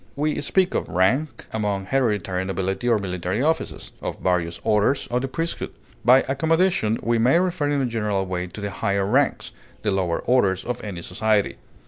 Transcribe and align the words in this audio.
We 0.15 0.41
speak 0.41 0.73
of 0.73 0.87
rank 0.89 1.45
among 1.53 1.85
hereditary 1.85 2.43
nobility 2.43 2.89
or 2.89 2.97
military 2.97 3.43
officers; 3.43 3.91
of 4.01 4.17
various 4.19 4.59
orders 4.63 5.05
of 5.11 5.21
the 5.21 5.27
priesthood; 5.27 5.73
by 6.03 6.23
accommodation, 6.27 6.97
we 7.03 7.19
may 7.19 7.37
refer 7.37 7.69
in 7.69 7.81
a 7.81 7.85
general 7.85 8.25
way 8.25 8.47
to 8.47 8.61
the 8.61 8.71
higher 8.71 9.05
ranks, 9.05 9.51
the 9.83 9.91
lower 9.91 10.17
orders 10.21 10.65
of 10.65 10.83
any 10.83 11.03
society. 11.03 11.57